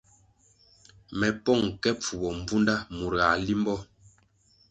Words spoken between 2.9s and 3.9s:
mur ga limbo.